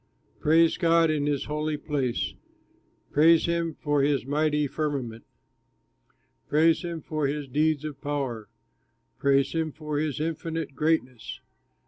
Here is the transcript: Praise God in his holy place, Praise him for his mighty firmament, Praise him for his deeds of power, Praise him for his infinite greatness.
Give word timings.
Praise 0.39 0.77
God 0.77 1.11
in 1.11 1.27
his 1.27 1.45
holy 1.45 1.77
place, 1.77 2.33
Praise 3.11 3.45
him 3.45 3.75
for 3.83 4.01
his 4.01 4.25
mighty 4.25 4.65
firmament, 4.65 5.23
Praise 6.47 6.81
him 6.81 7.03
for 7.03 7.27
his 7.27 7.47
deeds 7.47 7.85
of 7.85 8.01
power, 8.01 8.49
Praise 9.19 9.51
him 9.53 9.71
for 9.71 9.99
his 9.99 10.19
infinite 10.19 10.73
greatness. 10.73 11.39